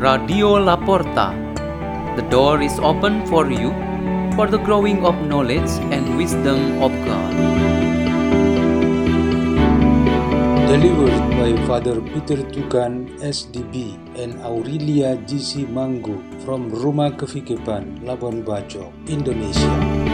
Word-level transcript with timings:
Radio 0.00 0.56
Laporta. 0.56 1.36
The 2.16 2.24
door 2.32 2.62
is 2.62 2.80
open 2.80 3.20
for 3.26 3.52
you 3.52 3.68
for 4.32 4.48
the 4.48 4.56
growing 4.56 5.04
of 5.04 5.12
knowledge 5.28 5.68
and 5.92 6.16
wisdom 6.16 6.80
of 6.80 6.88
God. 7.04 7.36
Delivered 10.72 11.20
by 11.36 11.52
Father 11.68 12.00
Peter 12.00 12.40
Tukan, 12.48 13.12
SDB, 13.20 14.00
and 14.16 14.40
Aurelia 14.40 15.20
GC 15.28 15.68
Manggu 15.68 16.16
from 16.48 16.72
Rumah 16.72 17.12
Kefikepan, 17.20 18.00
Labuan 18.00 18.40
Bajo, 18.40 18.88
Indonesia. 19.04 20.09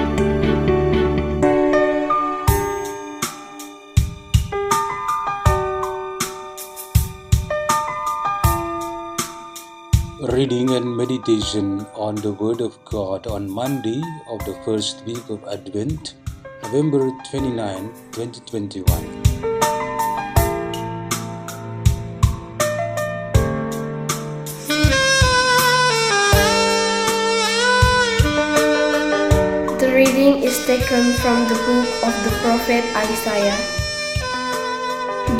Reading 10.46 10.70
and 10.78 10.96
meditation 10.96 11.84
on 11.96 12.14
the 12.14 12.32
Word 12.32 12.60
of 12.60 12.78
God 12.84 13.26
on 13.26 13.50
Monday 13.50 14.00
of 14.30 14.38
the 14.44 14.54
first 14.64 15.04
week 15.04 15.28
of 15.28 15.42
Advent, 15.42 16.14
November 16.62 17.10
29, 17.28 17.90
2021. 18.14 18.86
The 29.82 29.90
reading 29.90 30.44
is 30.46 30.64
taken 30.64 31.12
from 31.14 31.42
the 31.50 31.58
book 31.66 31.88
of 32.06 32.14
the 32.22 32.30
prophet 32.46 32.86
Isaiah. 32.94 33.58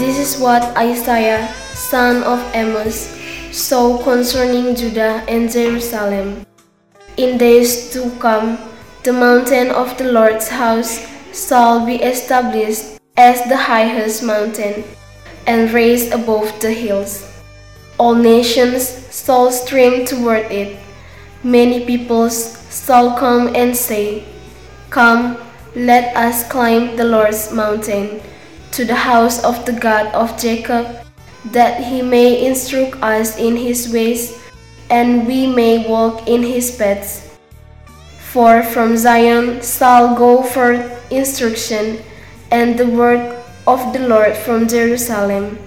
This 0.02 0.18
is 0.18 0.40
what 0.42 0.64
Isaiah, 0.76 1.46
son 1.74 2.24
of 2.24 2.42
Amos, 2.56 3.15
saw 3.56 3.96
concerning 4.04 4.76
Judah 4.76 5.24
and 5.28 5.50
Jerusalem. 5.50 6.44
In 7.16 7.38
days 7.38 7.90
to 7.94 8.10
come, 8.20 8.58
the 9.02 9.14
mountain 9.14 9.70
of 9.70 9.96
the 9.96 10.12
Lord's 10.12 10.48
house 10.48 11.00
shall 11.32 11.86
be 11.86 11.96
established 11.96 13.00
as 13.16 13.40
the 13.48 13.56
highest 13.56 14.22
mountain, 14.22 14.84
and 15.46 15.72
raised 15.72 16.12
above 16.12 16.52
the 16.60 16.70
hills. 16.70 17.24
All 17.96 18.14
nations 18.14 19.08
shall 19.08 19.50
stream 19.50 20.04
toward 20.04 20.52
it. 20.52 20.76
Many 21.42 21.86
peoples 21.86 22.60
shall 22.68 23.16
come 23.16 23.56
and 23.56 23.74
say, 23.74 24.24
Come, 24.90 25.38
let 25.74 26.14
us 26.14 26.46
climb 26.50 26.96
the 26.96 27.04
Lord's 27.04 27.50
mountain, 27.50 28.20
to 28.72 28.84
the 28.84 29.00
house 29.08 29.42
of 29.42 29.64
the 29.64 29.72
God 29.72 30.12
of 30.12 30.36
Jacob, 30.36 31.05
that 31.52 31.84
he 31.84 32.02
may 32.02 32.46
instruct 32.46 33.02
us 33.02 33.38
in 33.38 33.56
his 33.56 33.92
ways, 33.92 34.38
and 34.90 35.26
we 35.26 35.46
may 35.46 35.86
walk 35.86 36.26
in 36.26 36.42
his 36.42 36.74
paths. 36.74 37.22
For 38.18 38.62
from 38.62 38.96
Zion 38.96 39.62
shall 39.62 40.14
go 40.16 40.42
forth 40.42 40.86
instruction, 41.10 42.02
and 42.50 42.78
the 42.78 42.86
word 42.86 43.20
of 43.66 43.92
the 43.92 44.06
Lord 44.06 44.36
from 44.36 44.68
Jerusalem. 44.68 45.58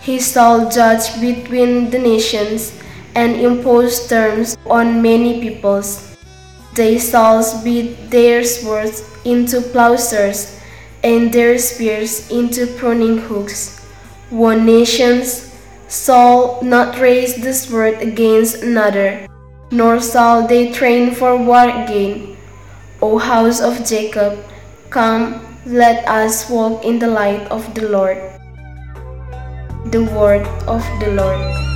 He 0.00 0.18
shall 0.18 0.70
judge 0.70 1.20
between 1.20 1.90
the 1.90 1.98
nations, 1.98 2.72
and 3.14 3.36
impose 3.36 4.08
terms 4.08 4.56
on 4.66 5.00
many 5.02 5.40
peoples. 5.40 6.16
They 6.74 6.98
shall 6.98 7.40
beat 7.64 8.10
their 8.10 8.44
swords 8.44 9.02
into 9.24 9.60
plowshares, 9.60 10.60
and 11.02 11.32
their 11.32 11.58
spears 11.58 12.30
into 12.30 12.66
pruning 12.76 13.18
hooks. 13.18 13.75
One 14.30 14.66
nations 14.66 15.54
shall 15.88 16.58
not 16.60 16.98
raise 16.98 17.36
the 17.36 17.54
sword 17.54 18.02
against 18.02 18.62
another, 18.62 19.28
nor 19.70 20.00
shall 20.00 20.48
they 20.48 20.72
train 20.72 21.14
for 21.14 21.38
war 21.38 21.62
again. 21.62 22.36
O 23.00 23.18
house 23.18 23.60
of 23.60 23.86
Jacob, 23.86 24.42
come, 24.90 25.46
let 25.64 26.02
us 26.08 26.50
walk 26.50 26.84
in 26.84 26.98
the 26.98 27.06
light 27.06 27.46
of 27.54 27.72
the 27.74 27.86
Lord. 27.88 28.18
The 29.94 30.02
word 30.10 30.42
of 30.66 30.82
the 30.98 31.14
Lord. 31.14 31.75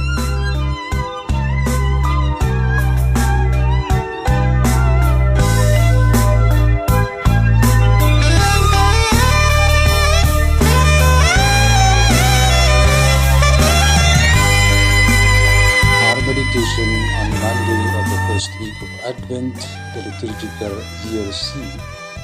Advent, 19.11 19.59
the 19.91 20.07
liturgical 20.07 20.79
year 21.11 21.27
C, 21.35 21.59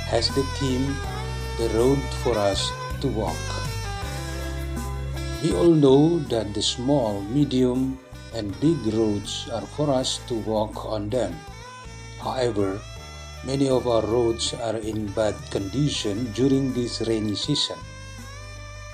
has 0.06 0.30
the 0.38 0.46
theme 0.54 0.94
The 1.58 1.66
Road 1.74 1.98
for 2.22 2.38
Us 2.38 2.70
to 3.02 3.10
Walk. 3.10 3.46
We 5.42 5.50
all 5.50 5.74
know 5.74 6.22
that 6.30 6.54
the 6.54 6.62
small, 6.62 7.22
medium, 7.22 7.98
and 8.34 8.54
big 8.62 8.78
roads 8.94 9.50
are 9.50 9.66
for 9.74 9.90
us 9.90 10.22
to 10.30 10.38
walk 10.46 10.86
on 10.86 11.10
them. 11.10 11.34
However, 12.22 12.78
many 13.42 13.68
of 13.68 13.90
our 13.90 14.06
roads 14.06 14.54
are 14.54 14.78
in 14.78 15.10
bad 15.10 15.34
condition 15.50 16.30
during 16.38 16.70
this 16.72 17.02
rainy 17.02 17.34
season. 17.34 17.82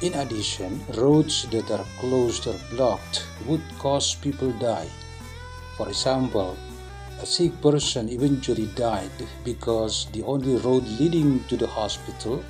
In 0.01 0.15
addition, 0.15 0.81
roads 0.97 1.45
that 1.53 1.71
are 1.71 1.85
closed 2.01 2.49
or 2.49 2.57
blocked 2.73 3.29
would 3.45 3.63
cause 3.79 4.17
people 4.17 4.51
die. 4.57 4.89
For 5.77 5.89
example, 5.89 6.57
a 7.23 7.27
sick 7.27 7.53
person 7.63 8.09
eventually 8.09 8.67
died 8.75 9.19
because 9.45 10.09
the 10.13 10.25
only 10.25 10.57
road 10.57 10.83
leading 10.99 11.39
to 11.45 11.57
the 11.57 11.67
hospital 11.67 12.43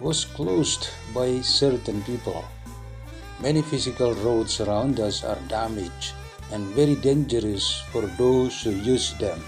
was 0.00 0.24
closed 0.24 0.88
by 1.12 1.42
certain 1.42 2.00
people. 2.04 2.42
Many 3.42 3.60
physical 3.60 4.14
roads 4.14 4.60
around 4.62 4.98
us 4.98 5.24
are 5.24 5.38
damaged 5.48 6.14
and 6.52 6.64
very 6.74 6.94
dangerous 6.94 7.82
for 7.92 8.00
those 8.16 8.62
who 8.62 8.70
use 8.70 9.12
them. 9.18 9.38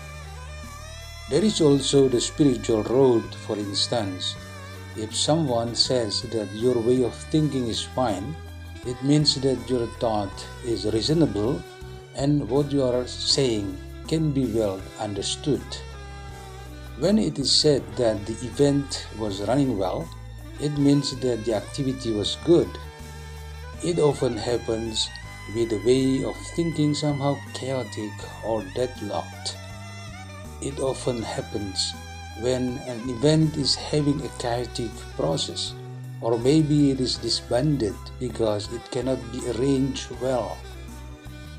There 1.31 1.42
is 1.42 1.62
also 1.62 2.09
the 2.09 2.20
spiritual 2.20 2.82
road, 2.82 3.25
for 3.47 3.56
instance. 3.56 4.36
If 4.94 5.16
someone 5.16 5.75
says 5.75 6.20
that 6.34 6.53
your 6.53 6.78
way 6.78 7.03
of 7.03 7.15
thinking 7.15 7.66
is 7.69 7.82
fine, 7.82 8.36
it 8.84 9.03
means 9.03 9.41
that 9.41 9.70
your 9.70 9.86
thought 10.00 10.47
is 10.66 10.84
reasonable 10.92 11.62
and 12.15 12.47
what 12.48 12.70
you 12.70 12.82
are 12.82 13.06
saying 13.06 13.76
can 14.08 14.32
be 14.32 14.46
well 14.46 14.80
understood. 14.98 15.62
When 16.98 17.18
it 17.18 17.38
is 17.38 17.52
said 17.52 17.82
that 17.96 18.24
the 18.24 18.32
event 18.46 19.06
was 19.18 19.42
running 19.42 19.76
well, 19.76 20.08
it 20.60 20.78
means 20.78 21.14
that 21.20 21.44
the 21.44 21.54
activity 21.54 22.12
was 22.12 22.38
good. 22.44 22.68
It 23.84 23.98
often 23.98 24.36
happens 24.36 25.10
with 25.54 25.72
a 25.72 25.82
way 25.84 26.24
of 26.24 26.34
thinking 26.56 26.94
somehow 26.94 27.36
chaotic 27.52 28.12
or 28.44 28.64
deadlocked. 28.74 29.56
It 30.62 30.80
often 30.80 31.22
happens 31.22 31.92
when 32.40 32.78
an 32.88 33.08
event 33.10 33.56
is 33.56 33.74
having 33.74 34.20
a 34.24 34.28
chaotic 34.38 34.90
process, 35.16 35.74
or 36.20 36.38
maybe 36.38 36.90
it 36.90 37.00
is 37.00 37.16
disbanded 37.16 37.94
because 38.18 38.72
it 38.72 38.90
cannot 38.90 39.20
be 39.32 39.40
arranged 39.50 40.10
well. 40.20 40.56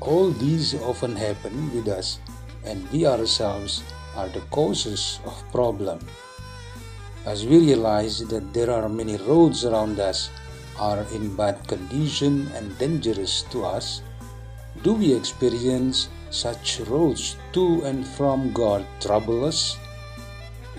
All 0.00 0.30
these 0.30 0.74
often 0.74 1.14
happen 1.16 1.74
with 1.74 1.88
us, 1.88 2.18
and 2.64 2.88
we 2.90 3.06
ourselves 3.06 3.82
are 4.16 4.28
the 4.28 4.42
causes 4.50 5.20
of 5.24 5.36
problem. 5.52 5.98
As 7.26 7.46
we 7.46 7.58
realize 7.58 8.20
that 8.28 8.54
there 8.54 8.70
are 8.70 8.88
many 8.88 9.16
roads 9.16 9.64
around 9.64 10.00
us 10.00 10.30
are 10.78 11.04
in 11.12 11.34
bad 11.36 11.66
condition 11.68 12.48
and 12.54 12.76
dangerous 12.78 13.42
to 13.50 13.64
us, 13.64 14.02
do 14.82 14.94
we 14.94 15.12
experience 15.14 16.08
such 16.30 16.80
roads 16.86 17.36
to 17.52 17.82
and 17.84 18.06
from 18.06 18.52
God 18.52 18.86
trouble 19.00 19.44
us? 19.44 19.76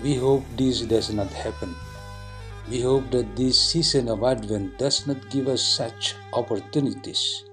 We 0.02 0.14
hope 0.14 0.44
this 0.56 0.80
does 0.82 1.12
not 1.12 1.28
happen. 1.28 1.76
We 2.70 2.80
hope 2.80 3.10
that 3.10 3.36
this 3.36 3.60
season 3.60 4.08
of 4.08 4.24
Advent 4.24 4.78
does 4.78 5.06
not 5.06 5.28
give 5.28 5.48
us 5.48 5.62
such 5.62 6.14
opportunities. 6.32 7.49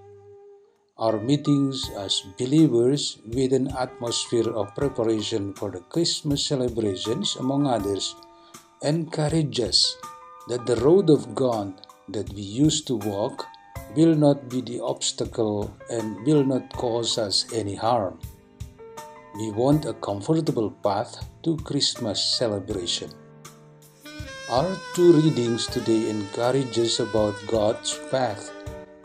Our 0.99 1.21
meetings 1.21 1.91
as 1.93 2.25
believers 2.39 3.21
with 3.21 3.53
an 3.53 3.69
atmosphere 3.77 4.49
of 4.49 4.73
preparation 4.73 5.53
for 5.53 5.69
the 5.69 5.81
Christmas 5.93 6.43
celebrations, 6.43 7.35
among 7.35 7.67
others, 7.67 8.15
encourage 8.81 9.59
us 9.59 9.95
that 10.47 10.65
the 10.65 10.77
road 10.77 11.11
of 11.11 11.35
God 11.35 11.85
that 12.09 12.33
we 12.33 12.41
used 12.41 12.87
to 12.87 12.95
walk 12.95 13.45
will 13.95 14.15
not 14.15 14.49
be 14.49 14.61
the 14.61 14.79
obstacle 14.81 15.71
and 15.91 16.25
will 16.25 16.43
not 16.43 16.73
cause 16.73 17.19
us 17.19 17.45
any 17.53 17.75
harm. 17.75 18.17
We 19.37 19.51
want 19.51 19.85
a 19.85 19.93
comfortable 19.93 20.71
path 20.81 21.29
to 21.43 21.57
Christmas 21.57 22.25
celebration. 22.25 23.11
Our 24.49 24.75
two 24.95 25.13
readings 25.13 25.67
today 25.67 26.09
encourage 26.09 26.79
us 26.79 26.99
about 26.99 27.35
God's 27.45 27.93
path 28.09 28.49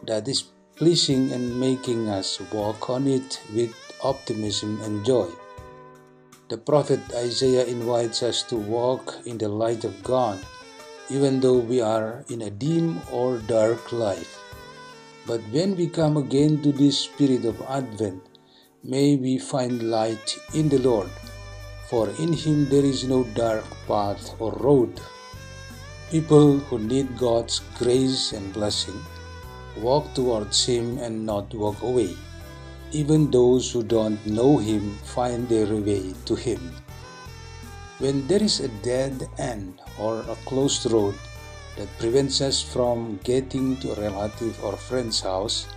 that 0.07 0.27
is 0.27 0.45
pleasing 0.83 1.31
and 1.31 1.61
making 1.61 2.09
us 2.11 2.41
walk 2.51 2.91
on 2.91 3.07
it 3.07 3.41
with 3.55 3.71
optimism, 4.03 4.81
and 4.83 5.05
joy. 5.07 5.29
The 6.49 6.59
prophet 6.59 6.99
Isaiah 7.15 7.65
invites 7.67 8.25
us 8.25 8.43
to 8.51 8.57
walk 8.57 9.15
in 9.25 9.39
the 9.39 9.49
light 9.49 9.85
of 9.85 10.03
God, 10.03 10.41
even 11.09 11.39
though 11.39 11.61
we 11.61 11.81
are 11.81 12.25
in 12.29 12.43
a 12.43 12.51
dim 12.51 12.99
or 13.13 13.39
dark 13.39 13.93
life. 13.93 14.41
But 15.25 15.41
when 15.53 15.77
we 15.77 15.87
come 15.87 16.17
again 16.17 16.61
to 16.63 16.73
this 16.73 16.99
spirit 16.99 17.45
of 17.45 17.63
Advent, 17.69 18.27
may 18.83 19.15
we 19.15 19.39
find 19.39 19.89
light 19.89 20.37
in 20.53 20.69
the 20.69 20.83
Lord, 20.83 21.11
for 21.87 22.11
in 22.19 22.33
Him 22.33 22.69
there 22.69 22.85
is 22.85 23.05
no 23.05 23.23
dark 23.39 23.71
path 23.87 24.35
or 24.41 24.51
road. 24.59 25.01
People 26.11 26.59
who 26.59 26.81
need 26.81 27.17
God's 27.17 27.63
grace 27.79 28.33
and 28.33 28.53
blessing 28.53 28.99
walk 29.77 30.13
towards 30.15 30.65
Him 30.67 30.99
and 30.99 31.25
not 31.25 31.53
walk 31.55 31.83
away. 31.83 32.17
Even 32.93 33.31
those 33.31 33.73
who 33.73 33.83
don't 33.83 34.25
know 34.27 34.59
Him 34.59 34.99
find 35.05 35.49
their 35.49 35.75
way 35.77 36.15
to 36.27 36.35
Him. 36.35 36.61
When 37.99 38.27
there 38.27 38.43
is 38.43 38.61
a 38.61 38.69
dead 38.83 39.29
end 39.39 39.81
or 39.99 40.21
a 40.21 40.37
closed 40.45 40.91
road 40.91 41.15
that 41.77 41.99
prevents 41.99 42.41
us 42.41 42.61
from 42.61 43.19
getting 43.25 43.77
to 43.79 43.93
a 43.93 44.01
relative 44.01 44.63
or 44.65 44.77
friend's 44.77 45.21
house, 45.21 45.69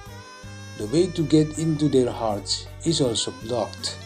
the 0.78 0.88
way 0.88 1.08
to 1.08 1.24
get 1.24 1.58
into 1.58 1.88
their 1.88 2.12
hearts 2.12 2.68
is 2.84 3.00
also 3.00 3.32
blocked. 3.44 3.98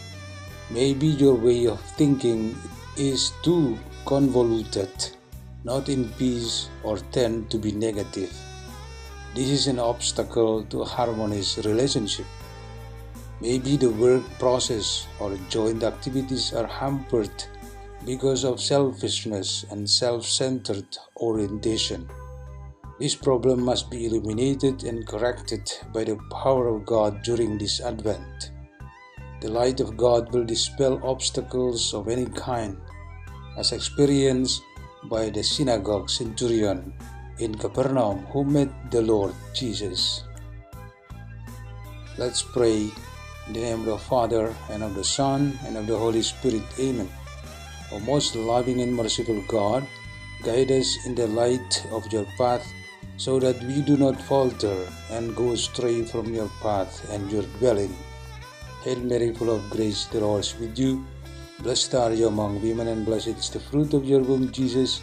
Maybe 0.70 1.08
your 1.08 1.34
way 1.34 1.66
of 1.66 1.80
thinking 1.98 2.56
is 2.96 3.32
too 3.42 3.76
convoluted, 4.06 4.90
not 5.64 5.88
in 5.88 6.08
peace, 6.10 6.68
or 6.84 6.98
tend 7.10 7.50
to 7.50 7.58
be 7.58 7.72
negative. 7.72 8.30
This 9.32 9.48
is 9.50 9.68
an 9.68 9.78
obstacle 9.78 10.64
to 10.70 10.82
harmonious 10.82 11.58
relationship. 11.58 12.26
Maybe 13.40 13.76
the 13.76 13.90
work 13.90 14.24
process 14.40 15.06
or 15.20 15.38
joint 15.48 15.84
activities 15.84 16.52
are 16.52 16.66
hampered 16.66 17.30
because 18.04 18.42
of 18.42 18.60
selfishness 18.60 19.64
and 19.70 19.88
self 19.88 20.26
centered 20.26 20.98
orientation. 21.18 22.08
This 22.98 23.14
problem 23.14 23.62
must 23.62 23.88
be 23.88 24.06
eliminated 24.06 24.82
and 24.82 25.06
corrected 25.06 25.70
by 25.94 26.02
the 26.02 26.18
power 26.32 26.66
of 26.66 26.84
God 26.84 27.22
during 27.22 27.56
this 27.56 27.80
Advent. 27.80 28.50
The 29.40 29.48
light 29.48 29.78
of 29.78 29.96
God 29.96 30.34
will 30.34 30.44
dispel 30.44 31.00
obstacles 31.04 31.94
of 31.94 32.08
any 32.08 32.26
kind, 32.26 32.76
as 33.56 33.70
experienced 33.70 34.60
by 35.04 35.30
the 35.30 35.44
synagogue 35.44 36.10
centurion 36.10 36.92
in 37.40 37.54
Capernaum 37.54 38.18
who 38.32 38.44
met 38.44 38.68
the 38.90 39.02
Lord 39.02 39.34
Jesus. 39.54 40.24
Let's 42.18 42.42
pray 42.42 42.90
in 43.46 43.52
the 43.52 43.60
name 43.60 43.80
of 43.80 43.86
the 43.86 43.98
Father, 43.98 44.54
and 44.70 44.82
of 44.82 44.94
the 44.94 45.04
Son, 45.04 45.58
and 45.66 45.76
of 45.76 45.86
the 45.86 45.96
Holy 45.96 46.22
Spirit. 46.22 46.62
Amen. 46.78 47.08
O 47.92 47.98
most 48.00 48.36
loving 48.36 48.80
and 48.82 48.94
merciful 48.94 49.42
God, 49.48 49.86
guide 50.44 50.70
us 50.70 51.06
in 51.06 51.14
the 51.14 51.26
light 51.26 51.84
of 51.90 52.06
your 52.12 52.26
path 52.38 52.66
so 53.16 53.38
that 53.40 53.62
we 53.64 53.82
do 53.82 53.96
not 53.96 54.20
falter 54.22 54.86
and 55.10 55.34
go 55.34 55.52
astray 55.52 56.04
from 56.04 56.32
your 56.32 56.48
path 56.62 57.10
and 57.10 57.30
your 57.32 57.42
dwelling. 57.58 57.94
Hail 58.84 59.00
Mary, 59.00 59.34
full 59.34 59.50
of 59.54 59.68
grace, 59.70 60.04
the 60.06 60.20
Lord 60.20 60.40
is 60.40 60.54
with 60.58 60.78
you. 60.78 61.04
Blessed 61.62 61.94
are 61.94 62.12
you 62.12 62.28
among 62.28 62.62
women, 62.62 62.88
and 62.88 63.04
blessed 63.04 63.36
is 63.42 63.50
the 63.50 63.60
fruit 63.60 63.92
of 63.92 64.04
your 64.04 64.20
womb, 64.20 64.50
Jesus. 64.52 65.02